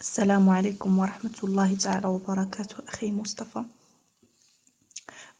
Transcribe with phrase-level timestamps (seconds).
[0.00, 3.64] السلام عليكم ورحمة الله تعالى وبركاته أخي مصطفى.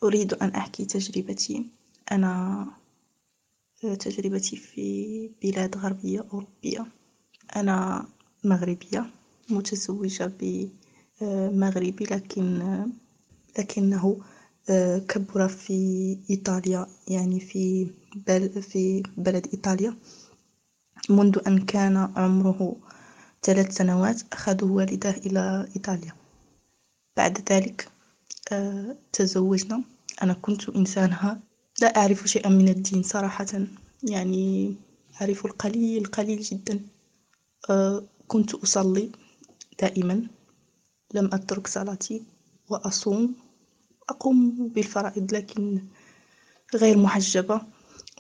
[0.03, 1.67] أريد أن أحكي تجربتي.
[2.13, 2.67] أنا
[3.81, 6.87] تجربتي في بلاد غربية أوروبية.
[7.57, 8.07] أنا
[8.45, 9.11] مغربية
[9.51, 12.45] متزوجة بمغربي لكن
[13.59, 14.21] لكنه
[15.09, 15.79] كبر في
[16.31, 17.87] إيطاليا يعني في
[18.27, 19.97] بل في بلد إيطاليا.
[21.11, 22.77] منذ أن كان عمره
[23.43, 26.13] ثلاث سنوات أخذه والداه إلى إيطاليا.
[27.17, 27.89] بعد ذلك
[29.13, 29.83] تزوجنا.
[30.23, 31.41] أنا كنت إنسانة.
[31.83, 33.47] لا أعرف شيئا من الدين صراحة.
[34.03, 34.75] يعني
[35.21, 36.81] أعرف القليل القليل جدا.
[38.29, 39.11] كنت أصلي
[39.81, 40.27] دائما.
[41.15, 42.23] لم أترك صلاتي
[42.69, 43.35] وأصوم.
[44.11, 45.83] أقوم بالفرائض لكن
[46.75, 47.61] غير محجبة.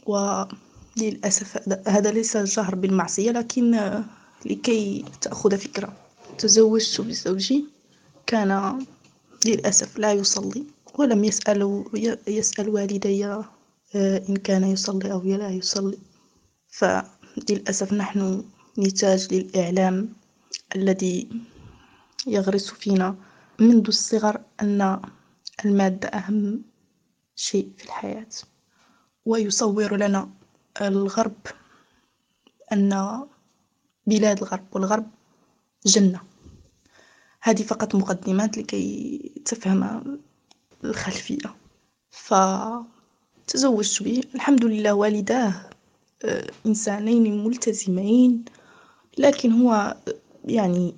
[0.06, 3.74] وللأسف هذا ليس الجهر بالمعصية لكن
[4.46, 5.92] لكي تأخذ فكرة.
[6.38, 7.64] تزوجت بزوجي
[8.26, 8.78] كان
[9.46, 10.64] للأسف لا يصلي
[10.98, 11.84] ولم يسأل
[12.28, 13.24] يسأل والدي
[13.94, 15.98] إن كان يصلي أو لا يصلي.
[16.68, 18.44] فللأسف نحن
[18.78, 20.12] نتاج للإعلام
[20.76, 21.28] الذي
[22.26, 23.16] يغرس فينا
[23.60, 25.00] منذ الصغر أن
[25.64, 26.62] المادة أهم
[27.36, 28.26] شيء في الحياة.
[29.26, 30.30] ويصور لنا
[30.80, 31.36] الغرب
[32.72, 33.20] أن
[34.06, 35.06] بلاد الغرب والغرب
[35.86, 36.20] جنة.
[37.42, 40.18] هذه فقط مقدمات لكي تفهم
[40.84, 41.56] الخلفية.
[42.10, 45.70] فتزوجت به الحمد لله والداه
[46.66, 48.44] إنسانين ملتزمين
[49.18, 49.96] لكن هو
[50.44, 50.94] يعني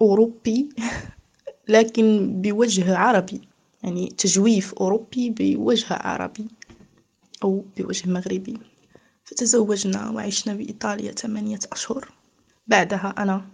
[0.00, 0.68] أوروبي
[1.68, 3.40] لكن بوجه عربي.
[3.82, 6.46] يعني تجويف أوروبي بوجه عربي
[7.44, 8.58] أو بوجه مغربي.
[9.26, 12.08] فتزوجنا وعشنا بإيطاليا ثمانية أشهر.
[12.66, 13.44] بعدها أنا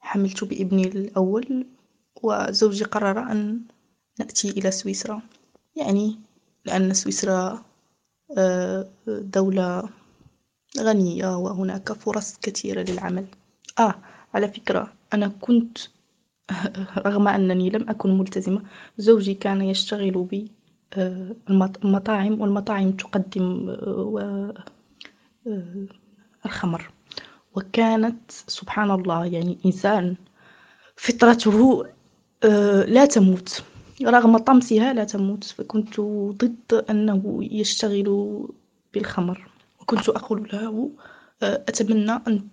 [0.00, 1.66] حملت بابني الأول
[2.22, 3.60] وزوجي قرر أن
[4.18, 5.22] نأتي إلى سويسرا.
[5.76, 6.18] يعني
[6.64, 7.64] لأن سويسرا
[9.08, 9.88] دولة
[10.80, 13.26] غنية وهناك فرص كثيرة للعمل.
[13.78, 13.94] آه
[14.34, 15.78] على فكرة أنا كنت
[17.06, 18.62] رغم أنني لم أكن ملتزمة
[18.98, 20.28] زوجي كان يشتغل
[21.46, 23.70] بالمطاعم والمطاعم تقدم
[26.46, 26.90] الخمر.
[27.54, 30.16] وكانت سبحان الله يعني إنسان
[30.96, 31.86] فطرته
[32.86, 33.62] لا تموت.
[34.02, 35.44] رغم طمسها لا تموت.
[35.44, 36.00] فكنت
[36.40, 38.38] ضد أنه يشتغل
[38.94, 39.48] بالخمر.
[39.80, 40.90] وكنت أقول له
[41.42, 42.48] أتمنى أن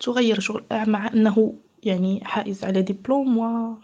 [0.00, 3.74] تغير شغل مع أنه يعني حائز على دبلوم و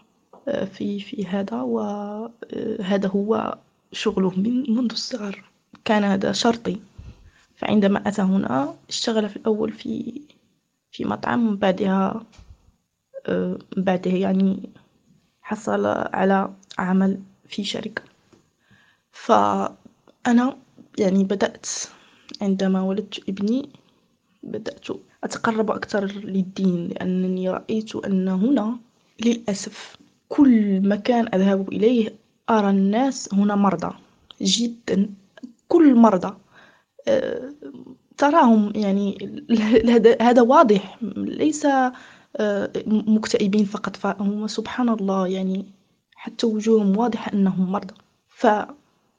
[0.65, 3.57] في في هذا وهذا هو
[3.91, 5.43] شغله من منذ الصغر.
[5.85, 6.77] كان هذا شرطي.
[7.57, 10.21] فعندما أتى هنا اشتغل في الأول في
[10.91, 12.23] في مطعم بعدها
[13.77, 14.69] بعده يعني
[15.41, 18.01] حصل على عمل في شركة.
[19.11, 20.57] فأنا
[20.99, 21.67] يعني بدأت
[22.41, 23.69] عندما ولدت ابني
[24.43, 24.87] بدأت
[25.23, 28.77] أتقرب أكثر للدين لأنني رأيت أن هنا
[29.25, 29.97] للأسف
[30.29, 32.15] كل مكان أذهب إليه
[32.49, 33.95] أرى الناس هنا مرضى
[34.41, 35.09] جدا
[35.67, 36.37] كل مرضى.
[38.17, 39.17] تراهم يعني
[40.21, 40.97] هذا واضح.
[41.17, 41.67] ليس
[42.87, 45.65] مكتئبين فقط فهم سبحان الله يعني
[46.15, 47.93] حتى وجوههم واضحة أنهم مرضى.
[48.27, 48.47] ف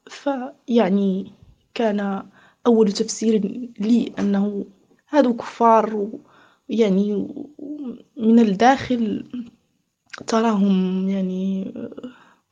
[0.06, 1.32] فيعني
[1.74, 2.22] كان
[2.66, 3.40] أول تفسير
[3.80, 4.64] لي أنه
[5.10, 6.08] هادو كفار
[6.68, 7.28] يعني
[8.16, 9.24] من الداخل
[10.26, 11.74] تراهم يعني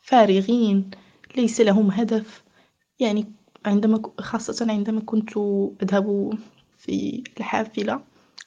[0.02, 0.90] فارغين.
[1.36, 2.44] ليس لهم هدف.
[3.00, 3.26] يعني
[3.66, 5.36] عندما خاصة عندما كنت
[5.82, 6.38] أذهب
[6.78, 8.00] في الحافلة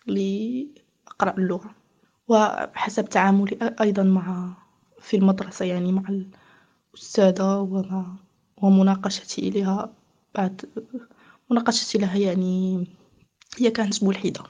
[0.07, 1.75] لأقرأ اللغة
[2.27, 4.53] وحسب تعاملي أيضا مع
[4.99, 6.03] في المدرسة يعني مع
[6.93, 8.05] الأستاذة ومع
[8.57, 9.93] ومناقشتي لها
[10.35, 10.61] بعد
[11.51, 12.87] مناقشتي لها يعني
[13.57, 14.43] هي كانت ملحدة.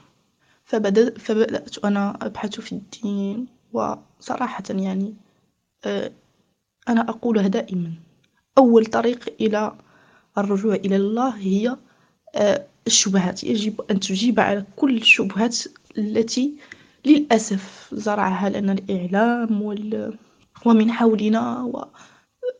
[0.64, 5.14] فبدأت, فبدأت أنا أبحث في الدين وصراحة يعني
[6.88, 7.92] أنا أقولها دائما.
[8.58, 9.72] أول طريق إلى
[10.38, 11.76] الرجوع إلى الله هي
[12.86, 13.44] الشبهات.
[13.44, 15.58] يجب أن تجيب على كل الشبهات
[15.98, 16.54] التي
[17.06, 20.18] للأسف زرعها لنا الإعلام وال...
[20.66, 21.72] ومن حولنا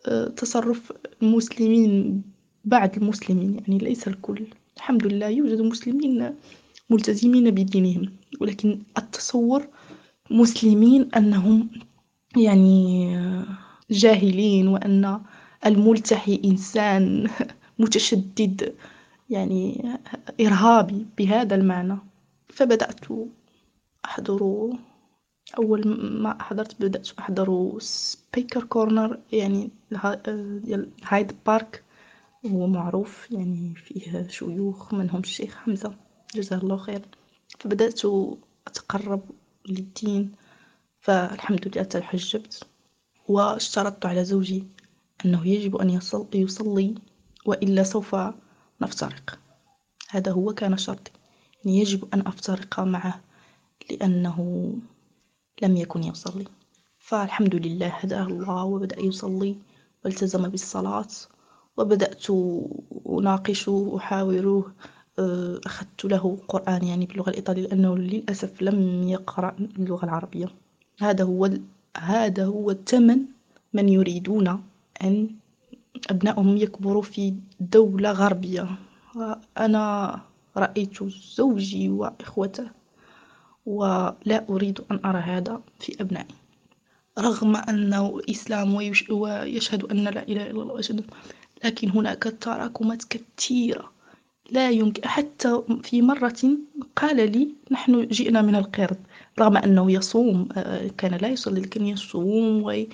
[0.09, 2.23] وتصرف المسلمين
[2.65, 3.55] بعد المسلمين.
[3.55, 4.47] يعني ليس الكل.
[4.77, 6.35] الحمد لله يوجد مسلمين
[6.91, 9.67] ملتزمين بدينهم ولكن التصور
[10.31, 11.69] مسلمين أنهم
[12.37, 13.17] يعني
[13.91, 15.21] جاهلين وأن
[15.67, 17.29] الملتحي إنسان.
[17.81, 18.75] متشدد
[19.31, 19.83] يعني
[20.41, 21.99] إرهابي بهذا المعنى.
[22.49, 23.05] فبدأت
[24.05, 24.71] أحضر
[25.59, 25.89] أول
[26.23, 29.71] ما حضرت بدأت أحضر سبيكر كورنر يعني
[30.65, 31.85] ديال هايد بارك
[32.47, 35.95] هو معروف يعني فيه شيوخ منهم الشيخ حمزة.
[36.35, 37.03] جزاه الله خير.
[37.59, 38.01] فبدأت
[38.67, 39.23] أتقرب
[39.69, 40.33] للدين.
[41.01, 42.63] فالحمد لله تحجبت.
[43.29, 44.65] واشترطت على زوجي
[45.25, 46.95] أنه يجب أن يصل يصلي
[47.47, 48.17] وإلا سوف
[48.81, 49.39] نفترق.
[50.11, 51.11] هذا هو كان شرطي
[51.65, 53.21] يعني يجب أن أفترق معه
[53.91, 54.73] لأنه
[55.63, 56.45] لم يكن يصلي.
[56.99, 59.57] فالحمد لله هداه الله وبدأ يصلي
[60.05, 61.09] والتزم بالصلاة
[61.77, 62.27] وبدأت
[63.09, 64.73] أناقشه وأحاوره.
[65.67, 70.49] أخذت له قرآن يعني باللغة الإيطالية لأنه للأسف لم يقرأ اللغة العربية.
[71.01, 71.51] هذا هو
[71.97, 73.19] هذا هو الثمن
[73.73, 74.63] من يريدون
[75.03, 75.31] أن
[76.11, 78.69] أبنائهم يكبروا في دولة غربية.
[79.59, 80.21] أنا
[80.57, 81.05] رأيت
[81.37, 82.71] زوجي وإخوته
[83.67, 86.35] ولا أريد أن أرى هذا في أبنائي.
[87.19, 88.75] رغم أنه إسلام
[89.11, 91.05] ويشهد أن لا إله إلا الله ويشهد
[91.65, 93.91] لكن هناك تراكمات كثيرة.
[94.51, 96.43] لا يمكن حتى في مرة
[96.97, 98.99] قال لي نحن جئنا من القرد.
[99.39, 100.49] رغم أنه يصوم
[100.99, 102.89] كان لا يصلي لكن يصوم وي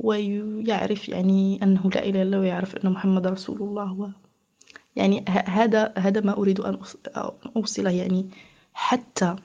[0.00, 4.12] ويعرف يعني أنه لا إله إلا الله ويعرف أن محمد رسول الله
[4.96, 6.78] يعني هذا هذا ما أريد أن
[7.56, 8.30] أوصله يعني.
[8.74, 9.36] حتى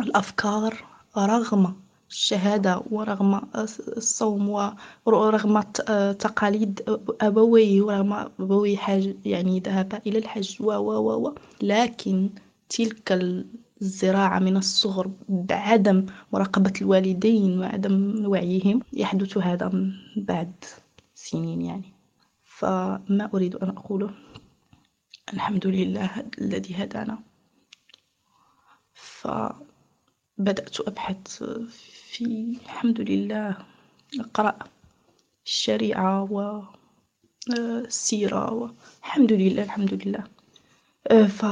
[0.00, 0.84] الأفكار
[1.16, 1.74] رغم
[2.10, 3.40] الشهادة ورغم
[3.96, 4.72] الصوم
[5.06, 5.60] ورغم
[6.18, 6.82] تقاليد
[7.20, 12.30] أبويه ورغم أبويه حاج يعني ذهب إلى الحج و و و لكن
[12.68, 13.12] تلك
[13.82, 20.52] الزراعة من الصغر بعدم مراقبة الوالدين وعدم وعيهم يحدث هذا بعد
[21.14, 21.92] سنين يعني.
[22.44, 24.10] فما أريد أن أقوله.
[25.32, 27.18] الحمد لله الذي هدانا.
[28.94, 31.42] فبدأت أبحث
[32.10, 33.56] في الحمد لله
[34.20, 34.58] أقرأ
[35.46, 36.32] الشريعة
[37.48, 38.74] والسيرة
[39.04, 40.24] الحمد لله الحمد لله.
[41.28, 41.44] ف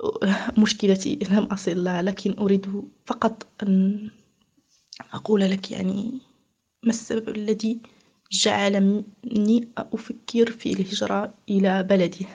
[0.62, 4.10] مشكلتي لم أصل لها لكن أريد فقط أن
[5.12, 6.20] أقول لك يعني
[6.82, 7.80] ما السبب الذي
[8.32, 12.26] جعلني أفكر في الهجرة إلى بلدي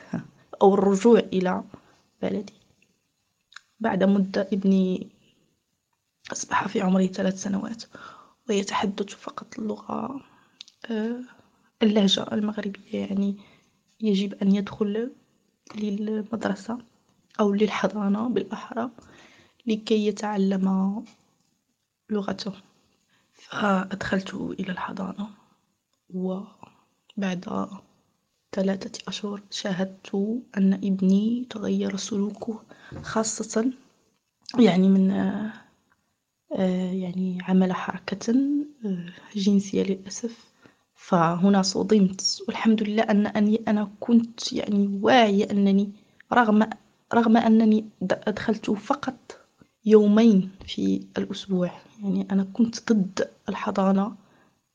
[0.62, 1.64] أو الرجوع إلى
[2.22, 2.54] بلدي.
[3.80, 5.10] بعد مدة ابني
[6.32, 7.84] أصبح في عمره ثلاث سنوات
[8.50, 10.22] ويتحدث فقط اللغة
[11.84, 13.38] اللهجة المغربية يعني
[14.02, 15.12] يجب أن يدخل
[15.76, 16.78] للمدرسة.
[17.40, 18.90] أو للحضانة بالأحرى
[19.68, 21.06] لكي يتعلم
[22.10, 22.54] لغته.
[23.34, 25.28] فأدخلته إلى الحضانة
[26.14, 27.68] وبعد
[28.52, 30.16] ثلاثة أشهر شاهدت
[30.58, 32.64] أن ابني تغير سلوكه
[33.02, 33.72] خاصة
[34.60, 35.10] يعني من
[37.02, 38.36] يعني عمل حركة
[39.36, 40.52] جنسية للأسف.
[40.96, 42.42] فهنا صدمت.
[42.48, 45.92] والحمد لله أن أني أنا كنت يعني واعية أنني
[46.34, 46.70] رغم
[47.14, 49.38] رغم أنني أدخلت فقط
[49.86, 51.72] يومين في الأسبوع.
[52.04, 54.16] يعني أنا كنت ضد الحضانة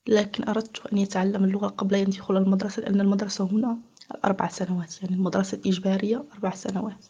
[0.06, 3.78] لكن أردت أن يتعلم اللغة قبل أن يدخل المدرسة لأن المدرسة هنا
[4.24, 5.02] أربع سنوات.
[5.02, 7.04] يعني المدرسة الإجبارية أربع سنوات.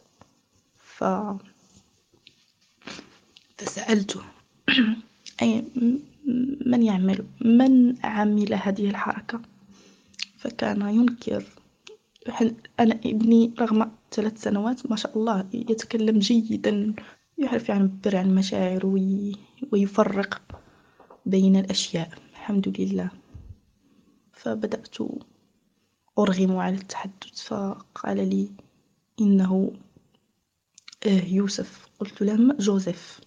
[0.77, 1.05] ف
[3.59, 4.21] فسألته
[5.43, 5.65] أي
[6.67, 9.41] من يعمل من عمل هذه الحركة؟
[10.39, 11.45] فكان ينكر
[12.81, 16.95] أنا ابني رغم ثلاث سنوات ما شاء الله يتكلم جيدا
[17.39, 18.87] يعرف يعبر عن مشاعر
[19.73, 20.43] ويفرق
[21.27, 22.09] بين الأشياء.
[22.31, 23.11] الحمد لله.
[24.33, 24.97] فبدأت
[26.19, 28.51] أرغم على التحدث فقال لي
[29.21, 29.73] إنه
[31.07, 31.87] يوسف.
[32.01, 33.21] قلت له جوزيف.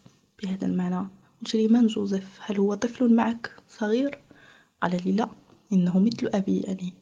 [0.44, 1.08] بهذا المعنى
[1.42, 4.20] قلت لي من جوزيف؟ هل هو طفل معك صغير؟
[4.82, 5.30] قال لي لا
[5.74, 6.94] إنه مثل أبي يعني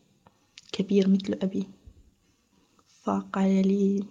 [0.72, 1.68] كبير مثل أبي.
[3.07, 4.03] فقال لي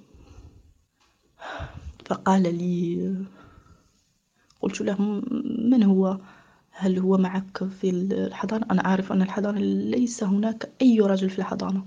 [2.07, 3.27] فقال لي
[4.61, 4.97] قلت له
[5.71, 6.21] من هو؟
[6.71, 11.87] هل هو معك في الحضانة؟ أنا أعرف أن الحضانة ليس هناك أي رجل في الحضانة.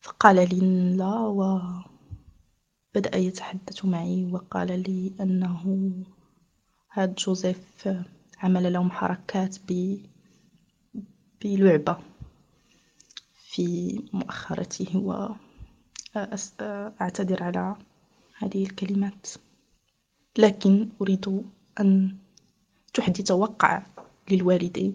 [0.00, 1.18] فقال لي لا
[2.94, 5.92] وبدأ يتحدث معي وقال لي أنه
[6.90, 7.88] هذا جوزيف
[8.38, 9.98] عمل لهم حركات ب
[11.44, 11.96] بلعبة
[13.34, 15.34] في مؤخرته و
[17.00, 17.76] أعتذر على
[18.38, 19.26] هذه الكلمات.
[20.38, 21.42] لكن أريد
[21.80, 22.16] أن
[22.94, 23.82] تحدث وقع
[24.30, 24.94] للوالدين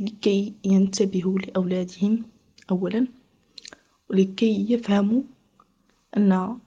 [0.00, 2.24] لكي ينتبهوا لأولادهم.
[2.70, 3.06] أولا
[4.10, 5.22] ولكي يفهموا
[6.16, 6.58] أن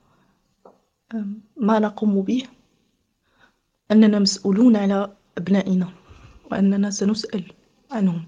[1.58, 2.44] ما نقوم به
[3.92, 5.90] أننا مسؤولون على أبنائنا
[6.52, 7.54] وأننا سنسأل
[7.92, 8.24] عنهم.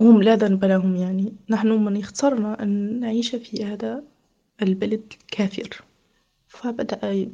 [0.00, 1.32] هم لا ذنب لهم يعني.
[1.50, 4.04] نحن من اخترنا أن نعيش في هذا
[4.62, 5.82] البلد الكافر
[6.48, 7.28] فبدأ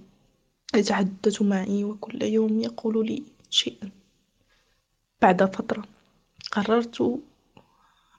[0.75, 3.90] يتحدث معي وكل يوم يقول لي شيئا.
[5.23, 5.85] بعد فترة
[6.52, 7.21] قررت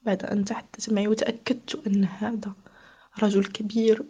[0.05, 2.53] بعد أن تحدث معي وتأكدت أن هذا
[3.23, 4.03] رجل كبير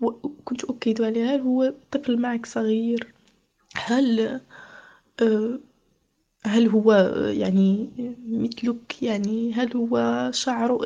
[0.00, 3.14] وكنت أكد عليه هل هو طفل معك صغير.
[3.74, 4.40] هل
[5.22, 5.58] آه،
[6.46, 6.92] هل هو
[7.28, 7.90] يعني
[8.28, 10.78] مثلك؟ يعني هل هو شعره؟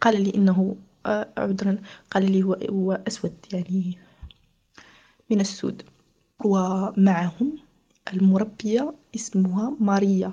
[0.00, 0.76] قال لي إنه
[1.06, 1.78] آه، عذرا
[2.10, 3.98] قال لي هو, هو أسود يعني
[5.30, 5.82] من السود.
[6.44, 7.58] ومعهم
[8.12, 10.32] المربية اسمها ماريا.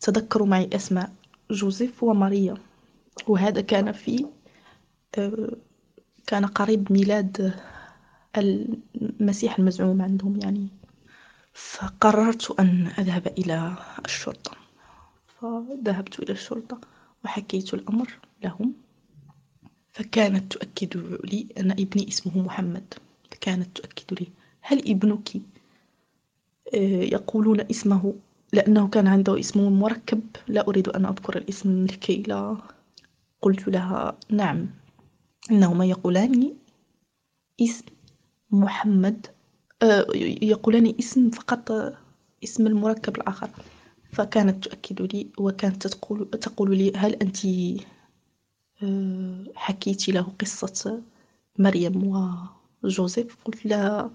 [0.00, 1.12] تذكروا معي أسماء.
[1.50, 2.54] جوزيف وماريا.
[3.28, 4.26] وهذا كان في
[5.18, 5.56] آه،
[6.26, 7.54] كان قريب ميلاد
[8.38, 10.68] المسيح المزعوم عندهم يعني.
[11.56, 14.52] فقررت أن أذهب إلى الشرطة.
[15.26, 16.80] فذهبت إلى الشرطة
[17.24, 18.74] وحكيت الأمر لهم.
[19.92, 22.94] فكانت تؤكد لي أن ابني اسمه محمد.
[23.30, 24.26] فكانت تؤكد لي
[24.60, 25.36] هل ابنك
[26.74, 28.14] آه، يقولون اسمه
[28.52, 32.56] لأنه كان عنده اسم مركب؟ لا أريد أن أذكر الاسم لكي لا
[33.42, 34.66] قلت لها نعم
[35.50, 36.52] إنهما يقولان
[37.60, 37.84] اسم
[38.50, 39.26] محمد
[40.42, 41.94] يقولان اسم فقط
[42.44, 43.50] اسم المركب الآخر.
[44.12, 47.46] فكانت تؤكد لي وكانت تقول, تقول لي هل أنت
[48.82, 51.02] آه، حكيت له قصة
[51.58, 52.12] مريم
[52.82, 54.10] وجوزيف؟ قلت لها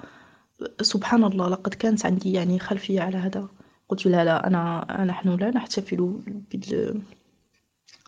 [0.81, 3.47] سبحان الله لقد كانت عندي يعني خلفية على هذا.
[3.89, 6.19] قلت لا لا أنا نحن لا نحتفل
[6.51, 7.01] بال,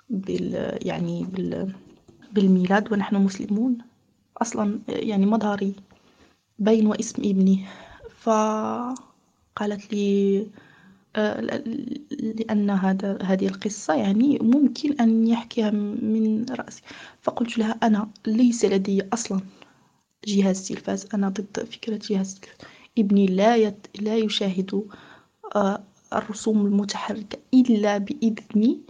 [0.10, 1.74] بال يعني بال
[2.34, 3.78] بالميلاد ونحن مسلمون.
[4.42, 5.76] أصلا يعني مظهري
[6.60, 7.66] بين واسم ابني.
[8.20, 10.48] فقالت لي
[11.16, 11.42] آه،
[12.12, 16.82] لأن هذا هذه القصة يعني ممكن أن يحكيها من رأسي.
[17.22, 19.42] فقلت لها أنا ليس لدي أصلا
[20.26, 22.58] جهاز تلفاز أنا ضد فكرة جهاز تلفاز.
[22.98, 23.88] ابني لا يت...
[24.02, 24.84] لا يشاهد
[25.56, 25.84] آه،
[26.14, 28.82] الرسوم المتحركة إلا بإذني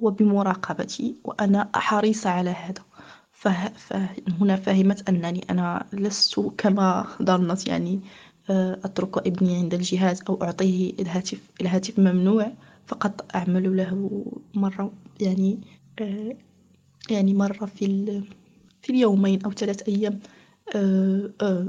[0.00, 2.82] وبمراقبتي وأنا حريصة على هذا.
[3.42, 8.00] فهنا فهمت أنني أنا لست كما ظنت يعني
[8.50, 12.52] آه، أترك ابني عند الجهاز أو أعطيه الهاتف الهاتف ممنوع
[12.86, 15.58] فقط أعمل له مرة يعني
[16.00, 16.36] آه،
[17.10, 18.22] يعني مرة في
[18.82, 20.20] في اليومين أو ثلاث أيام
[20.74, 21.68] آه،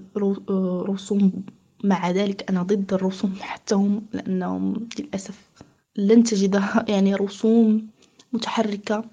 [0.89, 1.43] رسوم.
[1.83, 5.49] مع ذلك أنا ضد الرسوم حتى هم لأنهم للأسف
[5.95, 7.87] لن تجد يعني رسوم
[8.33, 9.05] متحركة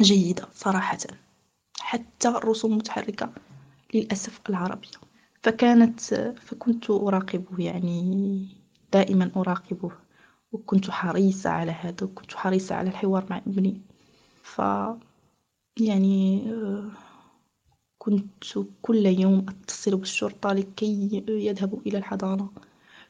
[0.00, 0.98] جيدة صراحةً.
[1.88, 3.32] حتى الرسوم المتحركة
[3.94, 4.98] للأسف العربية.
[5.42, 6.00] فكانت
[6.40, 8.48] فكنت أراقبه يعني
[8.92, 9.90] دائما أراقبه.
[10.52, 13.80] وكنت حريصة على هذا وكنت حريصة على الحوار مع ابني.
[14.42, 14.62] ف
[15.80, 16.52] يعني
[17.98, 22.48] كنت كل يوم أتصل بالشرطة لكي يذهبوا إلى الحضانة.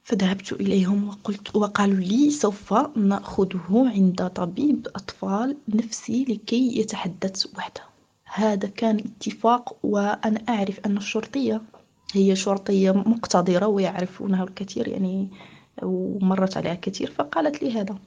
[0.02, 7.87] فذهبت إليهم وقلت وقالوا لي سوف نأخذه عند طبيب أطفال نفسي لكي يتحدث وحده.
[8.38, 11.62] هذا كان اتفاق وأنا أعرف أن الشرطية
[12.12, 15.28] هي شرطية مقتدرة ويعرفونها الكثير يعني
[15.82, 17.98] ومرت عليها كثير فقالت لي هذا.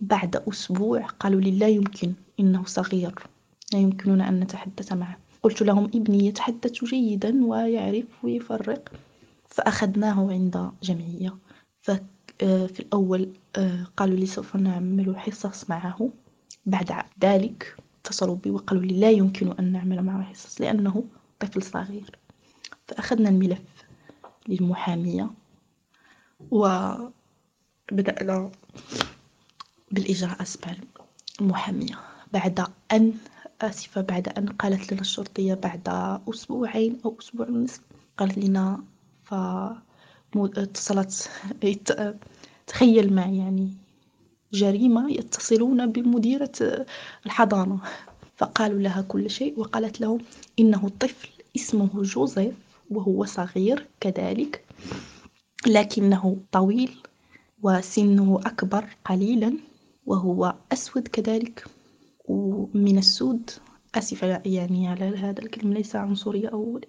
[0.00, 3.14] بعد أسبوع قالوا لي لا يمكن إنه صغير
[3.72, 5.16] لا يمكننا أن نتحدث معه.
[5.42, 8.92] قلت لهم ابني يتحدث جيدا ويعرف ويفرق.
[9.48, 11.36] فأخذناه عند جمعية.
[11.80, 16.10] ففي الأول آه، قالوا لي سوف نعمل حصص معه.
[16.66, 16.92] بعد
[17.22, 17.76] ذلك
[18.08, 21.04] اتصلوا بي وقالوا لي لا يمكن أن نعمل معه حصص لأنه
[21.40, 22.18] طفل صغير.
[22.88, 23.60] فأخذنا الملف
[24.48, 25.30] للمحامية
[26.50, 27.10] وبدأنا
[29.92, 30.74] بالإجراءات مع
[31.40, 31.98] المحامية.
[32.32, 33.12] بعد أن
[33.60, 35.88] آسفة بعد أن قالت لنا الشرطية بعد
[36.30, 37.80] أسبوعين أو أسبوع ونصف
[38.16, 38.82] قالت لنا
[39.24, 39.34] ف
[40.36, 41.30] اتصلت
[42.66, 43.74] تخيل معي يعني
[44.52, 46.86] جريمة يتصلون بمديرة
[47.26, 47.78] الحضانة.
[48.36, 50.18] فقالوا لها كل شيء وقالت لهم
[50.58, 52.54] إنه طفل اسمه جوزيف
[52.90, 54.64] وهو صغير كذلك
[55.66, 56.96] لكنه طويل
[57.62, 59.52] وسنه أكبر قليلا
[60.06, 61.64] وهو أسود كذلك.
[62.24, 63.50] ومن السود
[63.94, 66.80] آسفة يعني على هذا الكلمة ليس عنصرية أو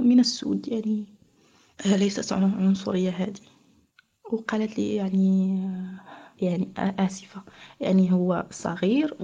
[0.00, 1.04] من السود يعني
[1.86, 3.40] ليست عنصرية هذه.
[4.32, 5.60] وقالت لي يعني
[6.42, 7.42] يعني آسفة.
[7.80, 9.16] يعني هو صغير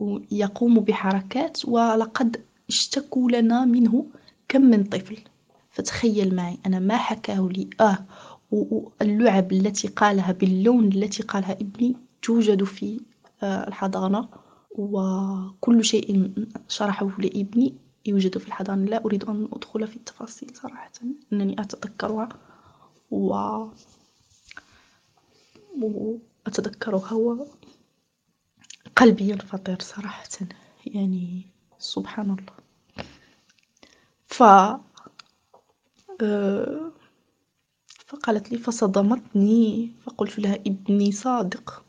[0.00, 4.06] ويقوم بحركات ولقد اشتكوا لنا منه
[4.48, 5.18] كم من طفل.
[5.70, 7.98] فتخيل معي أنا ما حكاه لي آه
[8.50, 13.00] واللعب التي قالها باللون التي قالها ابني توجد في
[13.42, 14.28] آه، الحضانة
[14.70, 16.32] وكل شيء
[16.68, 17.74] شرحه لابني
[18.06, 18.84] يوجد في الحضانة.
[18.84, 20.90] لا أريد أن أدخل في التفاصيل صراحة
[21.32, 22.28] أنني أتذكرها
[23.10, 23.34] و
[25.80, 27.12] وأتذكرها
[28.96, 30.28] وقلبي ينفطر صراحة
[30.86, 31.46] يعني
[31.78, 32.54] سبحان الله
[34.26, 34.42] ف
[36.22, 36.92] آه،
[38.06, 41.84] فقالت لي فصدمتني فقلت لها ابني صادق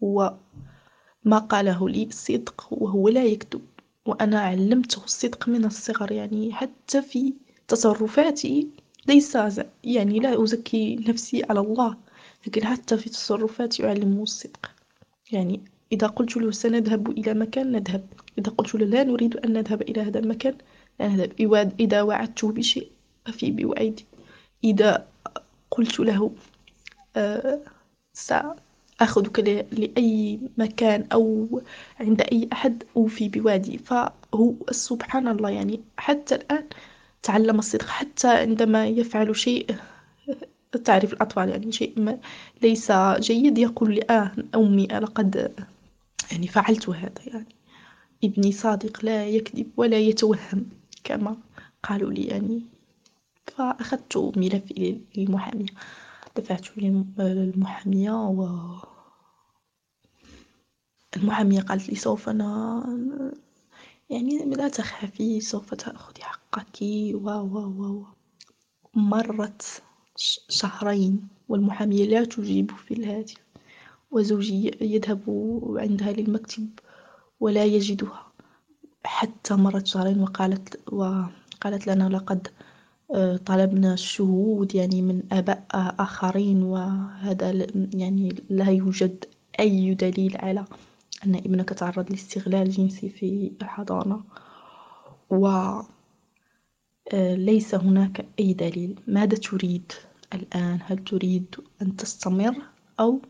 [0.00, 3.62] وما قاله لي بالصدق وهو لا يكذب
[4.06, 7.34] وأنا علمته الصدق من الصغر يعني حتى في
[7.68, 8.68] تصرفاتي
[9.08, 9.38] ليس
[9.84, 11.96] يعني لا أزكي نفسي على الله.
[12.46, 14.70] لكن حتى في تصرفاتي أعلمه الصدق
[15.32, 15.60] يعني
[15.92, 18.06] إذا قلت له سنذهب إلى مكان نذهب.
[18.38, 20.54] إذا قلت له لا نريد أن نذهب إلى هذا المكان
[21.00, 21.72] لا نذهب.
[21.80, 22.90] إذا وعدته بشيء
[23.26, 24.04] ففي بوعدي.
[24.64, 25.06] إذا
[25.70, 26.32] قلت له
[27.16, 27.60] آه
[28.14, 29.40] سأخذك
[29.72, 31.48] لأي مكان أو
[32.00, 36.64] عند أي أحد أوفي بوادي فهو سبحان الله يعني حتى الآن
[37.22, 37.86] تعلم الصدق.
[37.86, 39.76] حتى عندما يفعل شيء
[40.84, 42.18] تعرف الأطفال يعني شيء
[42.62, 43.58] ليس جيد.
[43.58, 45.54] يقول لي آه أمي لقد
[46.32, 47.56] يعني فعلت هذا يعني
[48.24, 50.68] ابني صادق لا يكذب ولا يتوهم
[51.04, 51.36] كما
[51.82, 52.62] قالوا لي يعني.
[53.46, 55.66] فأخذت ملفي للمحامية
[56.36, 58.48] دفعت للمحامية و
[61.16, 62.82] المحامية قالت لي سوف أنا
[64.10, 66.82] يعني لا تخافي سوف تأخذي حقك
[67.14, 68.04] و و و.
[68.94, 69.82] مرت
[70.48, 73.36] شهرين والمحامية لا تجيب في الهاتف
[74.10, 75.22] وزوجي يذهب
[75.76, 76.68] عندها للمكتب
[77.40, 78.26] ولا يجدها.
[79.04, 82.48] حتى مرت شهرين وقالت وقالت لنا لقد
[83.14, 89.24] آه، طلبنا الشهود يعني من آباء آخرين وهذا يعني لا يوجد
[89.60, 90.64] أي دليل على
[91.26, 94.20] أن ابنك تعرض لاستغلال جنسي في الحضانة
[95.30, 95.46] و
[97.12, 99.00] آه، ليس هناك أي دليل.
[99.06, 99.92] ماذا تريد؟
[100.34, 102.54] الآن؟ هل تريد أن تستمر
[103.00, 103.20] أو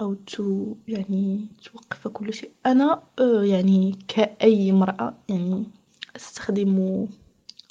[0.00, 5.64] أو تو يعني توقف كل شيء؟ أنا آه، يعني كأي امرأة يعني
[6.16, 7.06] أستخدم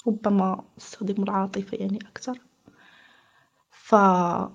[0.06, 2.38] ربما أستخدم العاطفة يعني أكثر.
[3.70, 4.52] فقلت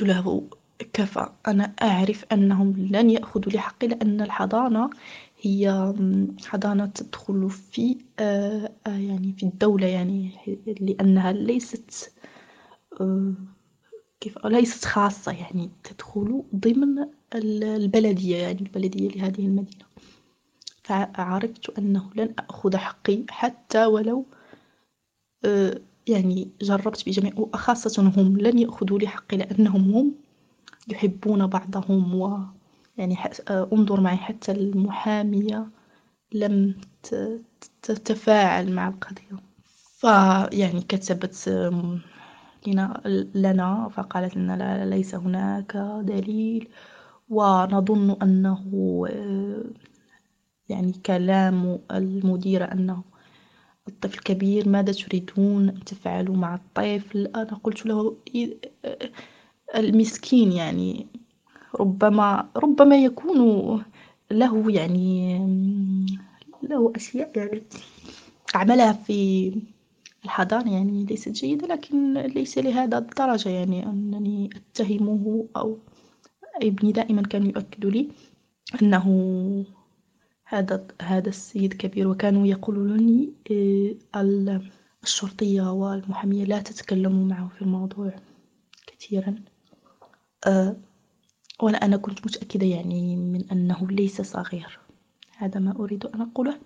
[0.00, 0.48] له
[0.92, 1.28] كفى.
[1.46, 4.90] أنا أعرف أنهم لن يأخذوا لي حقي لأن الحضانة
[5.46, 5.94] هي
[6.46, 10.30] حضانة تدخل في آه، آه، يعني في الدولة يعني
[10.80, 12.12] لأنها ليست
[14.20, 19.84] كيف ليست خاصة يعني تدخل ضمن البلدية يعني البلدية لهذه المدينة.
[20.82, 24.26] فعرفت أنه لن أخذ حقي حتى ولو
[25.44, 30.14] آه، يعني جربت بجميع وخاصة هم لن يأخذوا لي حقي لأنهم هم
[30.88, 32.38] يحبون بعضهم و
[32.98, 33.16] يعني
[33.48, 35.66] آه، انظر معي حتى المحامية
[36.32, 36.74] لم
[37.82, 39.38] تتفاعل مع القضية.
[40.00, 41.48] فيعني كتبت
[42.66, 43.02] لنا,
[43.34, 46.68] لنا فقالت لنا ليس هناك دليل
[47.28, 48.58] ونظن أنه
[49.10, 49.64] آه،
[50.68, 53.02] يعني كلام المديرة أنه
[53.88, 58.16] الطفل كبير ماذا تريدون؟ أن تفعلوا مع الطفل؟ أنا قلت له
[58.84, 59.10] آه،
[59.76, 61.06] المسكين يعني
[61.80, 63.82] ربما ربما يكون
[64.30, 65.38] له يعني
[66.62, 67.62] له أشياء يعني
[68.54, 69.52] عملها في
[70.24, 75.78] الحضانة يعني ليست جيدة لكن ليس لهذا الدرجة يعني أنني أتهمه أو
[76.62, 78.08] ابني دائما كان يؤكد لي
[78.82, 79.06] أنه
[80.44, 83.32] هذا هذا السيد كبير وكانوا يقولون لي
[84.14, 84.60] آه،
[85.02, 88.12] الشرطية والمحامية لا تتكلموا معه في الموضوع
[88.86, 89.34] كثيرا.
[91.62, 94.78] وأنا أنا كنت متأكدة يعني من أنه ليس صغير.
[95.36, 96.58] هذا ما أريد أن أقوله.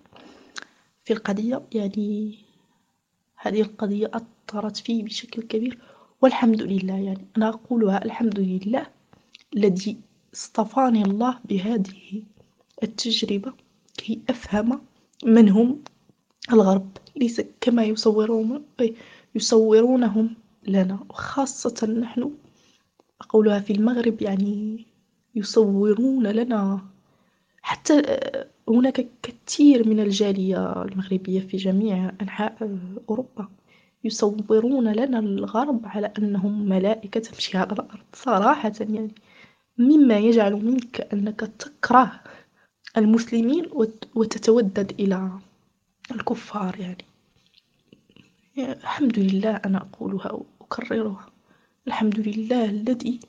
[1.03, 2.37] في القضية يعني
[3.35, 5.79] هذه القضية أثرت في بشكل كبير.
[6.21, 8.87] والحمد لله يعني أنا أقولها الحمد لله
[9.55, 9.97] الذي
[10.33, 12.23] اصطفاني الله بهذه
[12.83, 13.53] التجربة
[13.97, 14.81] كي أفهم
[15.25, 15.83] من هم
[16.51, 16.89] الغرب.
[17.15, 18.63] ليس كما يصورون
[19.35, 20.35] يصورونهم
[20.67, 22.31] لنا وخاصة نحن
[23.21, 24.85] أقولها في المغرب يعني
[25.35, 26.81] يصورون لنا.
[27.61, 28.19] حتى
[28.69, 32.77] هناك كثير من الجالية المغربية في جميع أنحاء
[33.09, 33.47] أوروبا
[34.03, 37.99] يصورون لنا الغرب على أنهم ملائكة تمشي على الأرض.
[38.13, 39.11] صراحة يعني
[39.77, 42.19] مما يجعل منك أنك تكره
[42.97, 43.65] المسلمين
[44.15, 45.31] وتتودد إلى
[46.11, 47.05] الكفار يعني.
[48.57, 51.28] الحمد لله أنا أقولها وأكررها.
[51.89, 53.19] الحمد لله الذي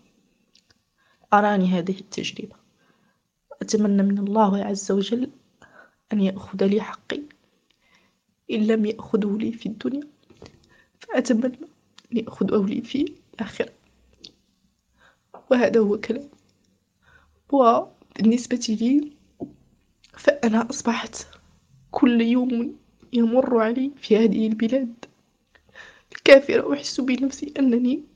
[1.32, 2.56] أراني هذه التجربة.
[3.62, 5.30] أتمنى من الله عز وجل
[6.12, 7.22] أن يأخذ لي حقي.
[8.50, 10.08] إن لم يأخذه لي في الدنيا
[11.00, 11.58] فأتمنى
[12.12, 13.72] أن يأخذه لي في الآخرة.
[15.50, 16.28] وهذا هو كلام.
[17.52, 19.12] وبالنسبة لي
[20.18, 21.26] فأنا أصبحت
[21.90, 22.76] كل يوم
[23.12, 24.94] يمر علي في هذه البلاد.
[26.12, 28.09] الكافرة أحس بنفسي أنني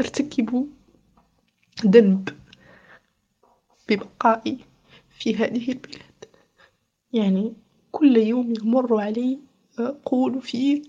[0.00, 0.68] أرتكب
[1.86, 2.28] ذنب
[3.88, 4.58] ببقائي
[5.18, 6.24] في هذه البلاد.
[7.12, 7.54] يعني
[7.92, 9.38] كل يوم يمر علي
[9.78, 10.82] أقول فيه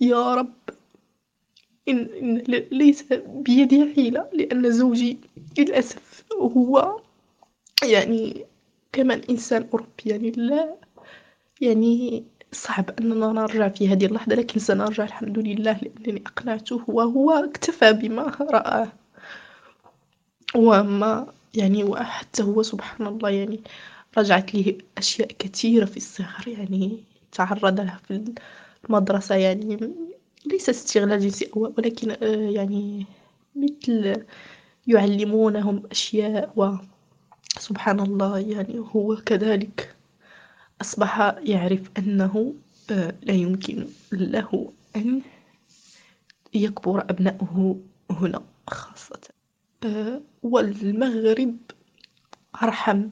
[0.00, 0.54] يا رب
[1.88, 2.36] إن, إن
[2.72, 5.18] ليس بيدي حيلة لأن زوجي
[5.58, 7.00] للأسف هو
[7.82, 8.44] يعني
[8.92, 10.76] كمان إنسان أوروبي يعني لا
[11.60, 17.92] يعني صعب أننا نرجع في هذه اللحظة لكن سنرجع الحمد لله لأنني أقنعته وهو اكتفى
[17.92, 18.92] بما رآه.
[20.54, 23.60] وما يعني وحتى هو سبحان الله يعني
[24.18, 28.24] رجعت له أشياء كثيرة في الصغر يعني تعرض لها في
[28.84, 29.94] المدرسة يعني
[30.46, 32.16] ليس استغلال جنسي ولكن
[32.54, 33.06] يعني
[33.56, 34.24] مثل
[34.86, 36.74] يعلمونهم أشياء و
[37.58, 39.96] سبحان الله يعني هو كذلك.
[40.80, 42.54] أصبح يعرف أنه
[43.22, 45.22] لا يمكن له أن
[46.54, 49.20] يكبر أبناؤه هنا خاصة.
[50.42, 51.56] والمغرب
[52.62, 53.08] أرحم.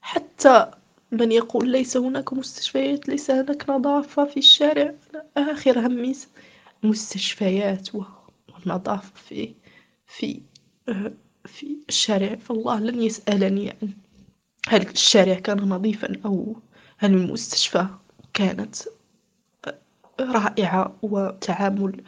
[0.00, 0.70] حتى
[1.12, 4.94] من يقول ليس هناك مستشفيات ليس هناك نظافة في الشارع
[5.36, 6.16] آخر همي
[6.82, 9.54] مستشفيات والنظافة في
[10.06, 10.40] في
[11.46, 12.34] في الشارع.
[12.34, 13.92] فالله لن يسألني عن
[14.68, 16.56] هل الشارع كان نظيفا أو
[17.04, 17.86] المستشفى
[18.34, 18.76] كانت
[20.20, 22.02] رائعة وتعامل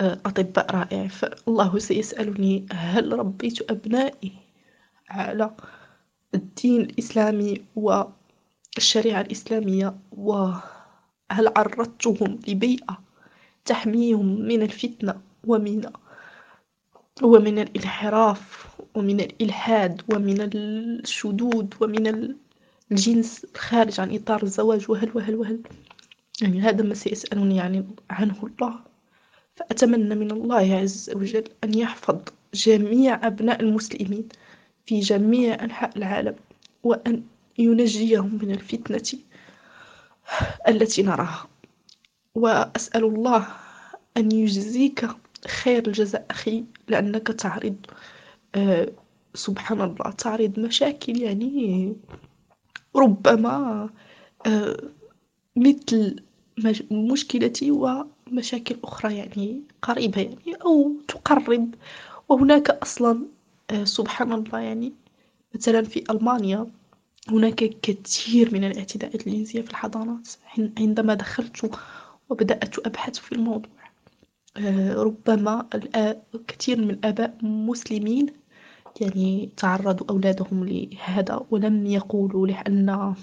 [0.00, 4.32] أطباء رائع فالله سيسألني هل ربيت أبنائي
[5.08, 5.50] على
[6.34, 12.98] الدين الإسلامي والشريعة الإسلامية؟ وهل عرضتهم لبيئة
[13.64, 15.82] تحميهم من الفتنة ومن
[17.22, 22.34] ومن الانحراف ومن الإلحاد ومن الشذوذ ومن
[22.92, 25.60] الجنس الخارج عن إطار الزواج وهل وهل وهل.
[26.42, 28.80] يعني هذا ما سيسألني يعني عنه الله.
[29.56, 32.18] فأتمنى من الله عز وجل أن يحفظ
[32.54, 34.28] جميع أبناء المسلمين
[34.86, 36.36] في جميع أنحاء العالم
[36.82, 37.22] وأن
[37.58, 39.20] ينجيهم من الفتنة
[40.68, 41.48] التي نراها.
[42.34, 43.46] وأسأل الله
[44.16, 45.06] أن يجزيك
[45.48, 47.76] خير الجزاء أخي لأنك تعرض
[48.54, 48.88] أه
[49.34, 51.96] سبحان الله تعرض مشاكل يعني
[52.96, 53.90] ربما
[54.46, 54.76] أه
[55.56, 56.16] مثل
[56.92, 61.74] مشكلتي ومشاكل أخرى يعني قريبة يعني أو تقرب.
[62.28, 63.26] وهناك أصلا
[63.70, 64.92] أه سبحان الله يعني
[65.54, 66.66] مثلا في ألمانيا
[67.28, 70.28] هناك كثير من الاعتداءات الجنسية في الحضانات.
[70.78, 71.70] عندما دخلت
[72.30, 73.70] وبدأت أبحث في الموضوع
[74.94, 75.68] ربما
[76.48, 78.26] كثير من الآباء مسلمين
[79.00, 83.14] يعني تعرضوا أولادهم لهذا ولم يقولوا لأن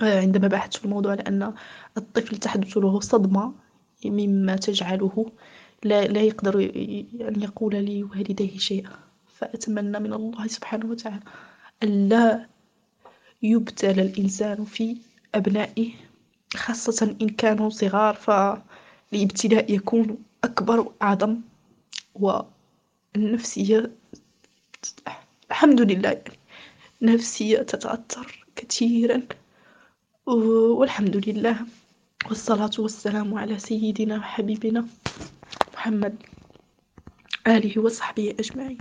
[0.00, 1.54] عندما بحثت في الموضوع لأن
[1.96, 3.52] الطفل تحدث له صدمة
[4.04, 5.26] مما تجعله
[5.84, 6.60] لا, لا يقدر
[7.20, 8.90] أن يقول لوالديه شيئا.
[9.36, 11.20] فأتمنى من الله سبحانه وتعالى
[11.82, 12.46] ألا
[13.42, 14.96] يبتلى الإنسان في
[15.34, 15.92] أبنائه
[16.56, 21.36] خاصة إن كانوا صغار فالابتلاء يكون أكبر وأعظم
[22.14, 23.90] والنفسية
[25.50, 26.38] الحمد لله يعني
[27.02, 29.22] نفسية تتأثر كثيرا.
[30.26, 31.56] والحمد لله
[32.28, 34.86] والصلاة والسلام على سيدنا وحبيبنا
[35.74, 36.16] محمد
[37.46, 38.78] آله وصحبه أجمعين.